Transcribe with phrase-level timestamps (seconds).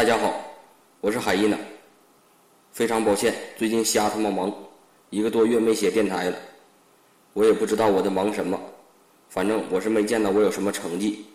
[0.00, 0.34] 大家好，
[1.02, 1.58] 我是海一娜。
[2.72, 4.50] 非常抱歉，最近瞎他妈忙，
[5.10, 6.38] 一个多月没写电台了。
[7.34, 8.58] 我也不知道我在忙什么，
[9.28, 11.26] 反正我是没见到我有什么成绩。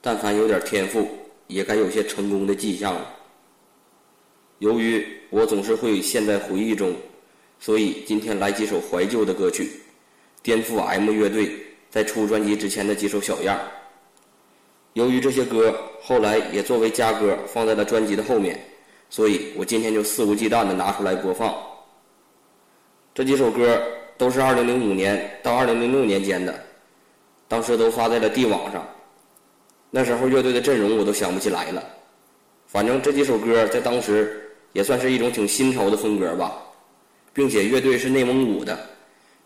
[0.00, 1.08] 但凡有点天赋，
[1.48, 3.12] 也该有些成功的迹象了。
[4.60, 6.94] 由于我总是会陷在回忆中，
[7.58, 9.72] 所以今天来几首怀旧的歌曲，
[10.40, 11.50] 颠覆 M 乐队
[11.90, 13.58] 在出专辑之前的几首小样。
[14.98, 15.72] 由于这些歌
[16.02, 18.58] 后来也作为加歌放在了专辑的后面，
[19.08, 21.54] 所以我今天就肆无忌惮的拿出来播放。
[23.14, 23.80] 这几首歌
[24.16, 26.52] 都是2005年到2006年间的，
[27.46, 28.84] 当时都发在了地网上。
[29.88, 31.80] 那时候乐队的阵容我都想不起来了，
[32.66, 34.44] 反正这几首歌在当时。
[34.74, 36.52] 也算是一种挺新潮的风格吧，
[37.32, 38.78] 并且乐队是内蒙古的，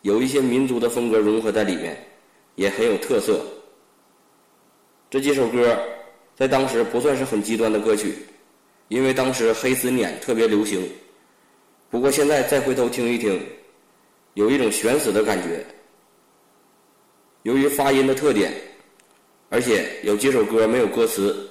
[0.02, 1.96] 有一些民族的风格融合在里面，
[2.56, 3.40] 也很有特色。
[5.12, 5.78] 这几首歌
[6.34, 8.14] 在当时不算是很极端的歌曲，
[8.88, 10.88] 因为当时黑死撵特别流行。
[11.90, 13.38] 不过现在再回头听一听，
[14.32, 15.62] 有一种悬死的感觉。
[17.42, 18.54] 由于发音的特点，
[19.50, 21.46] 而且有几首歌没有歌词，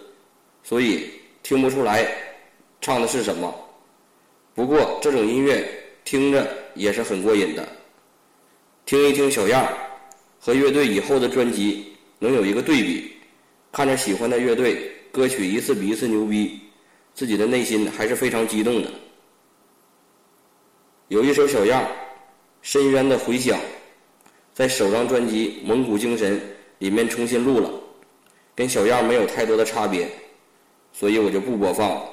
[0.63, 1.07] 所以
[1.43, 2.11] 听不出来。
[2.81, 3.53] 唱的是什么？
[4.55, 5.63] 不过这种音乐
[6.03, 7.69] 听着也是很过瘾的。
[8.87, 9.71] 听一听小样，
[10.39, 13.13] 和乐队以后的专辑能有一个对比，
[13.71, 16.59] 看着喜欢的乐队歌曲一次比一次牛逼，
[17.13, 18.89] 自己的内心还是非常激动的。
[21.07, 21.85] 有一首小样，
[22.61, 23.59] 深渊的回响，
[24.53, 26.37] 在首张专辑《蒙古精神》
[26.79, 27.69] 里面重新录了，
[28.53, 30.09] 跟小样没有太多的差别，
[30.91, 32.09] 所以我就不播放了。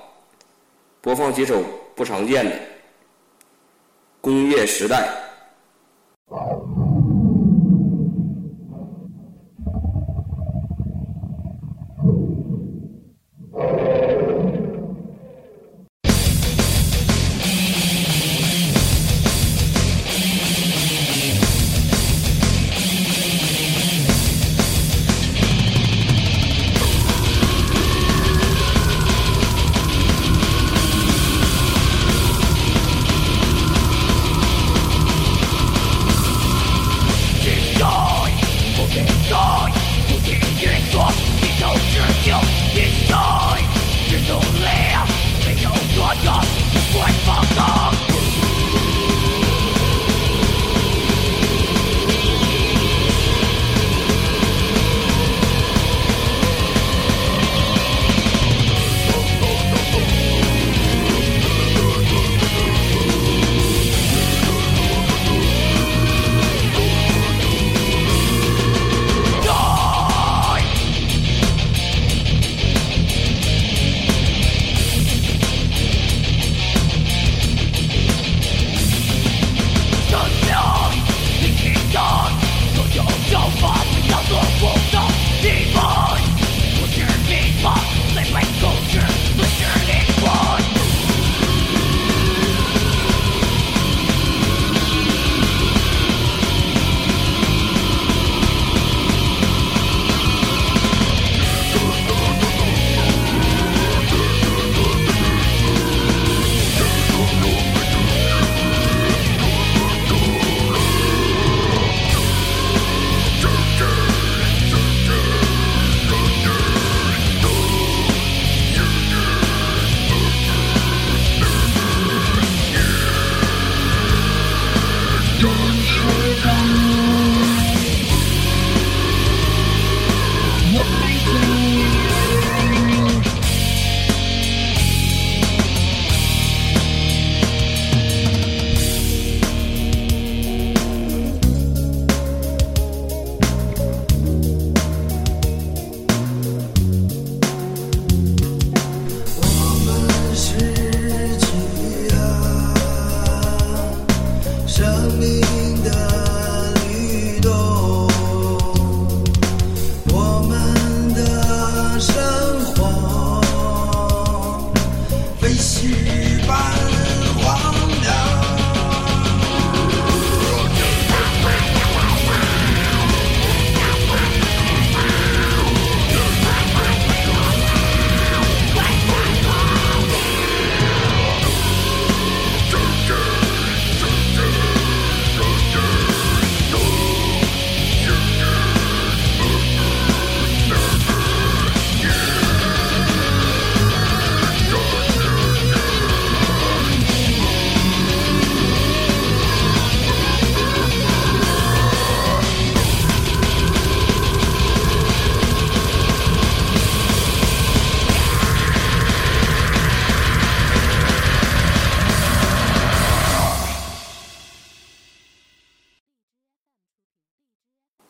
[1.01, 1.63] 播放几首
[1.95, 2.53] 不常见的
[4.21, 5.09] 《工业时代》。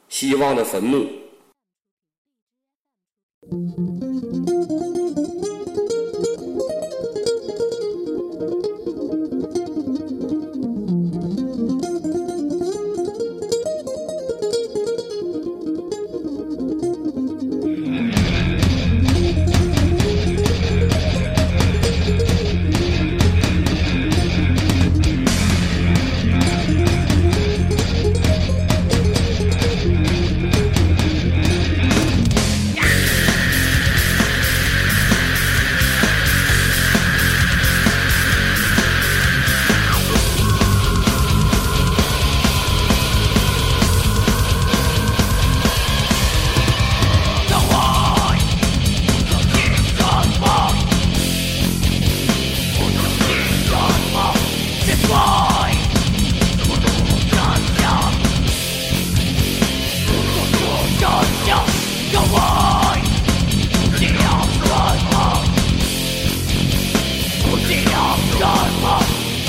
[0.08, 1.27] 希望的坟墓。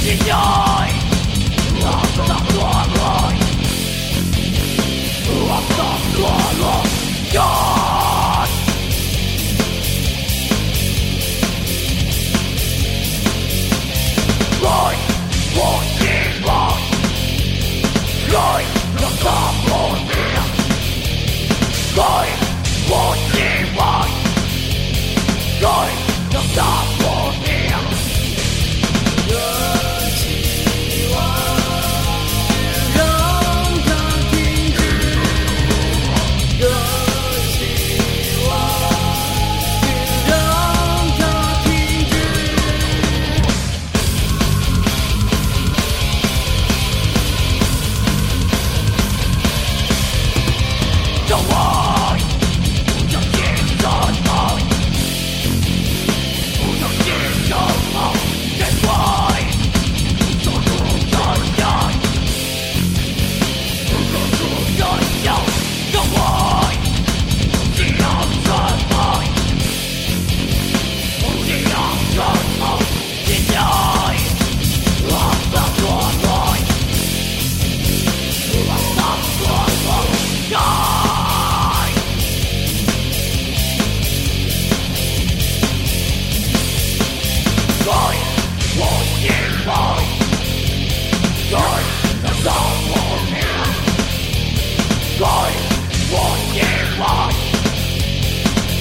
[0.09, 0.49] Die!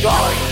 [0.03, 0.48] Going,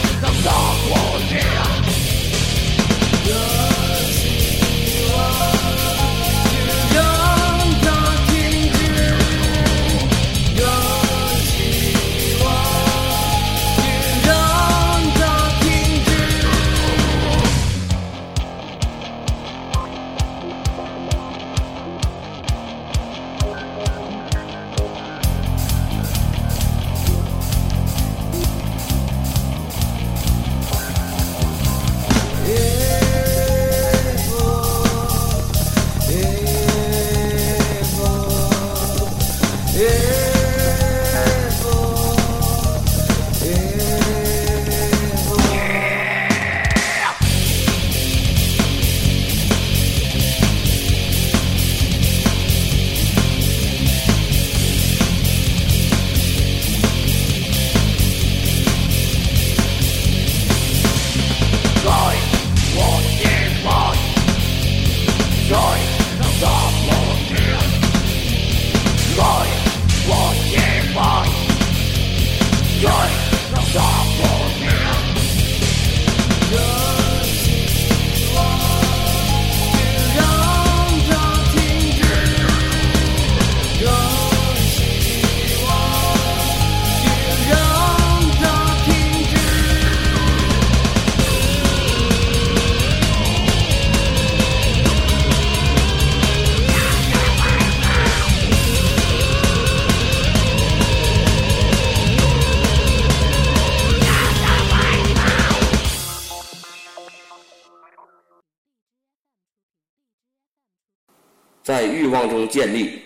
[112.29, 113.06] 中建立。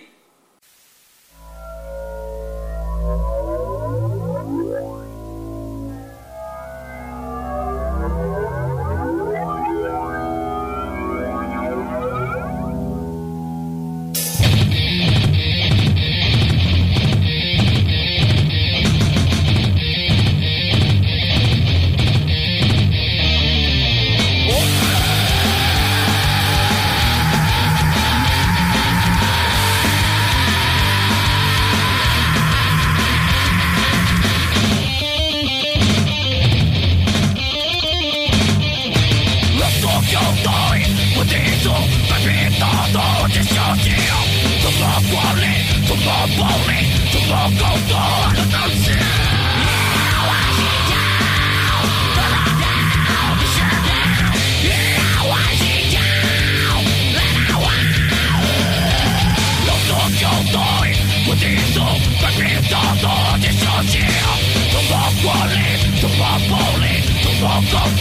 [46.37, 48.41] Fuck off, dog!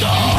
[0.02, 0.39] lý!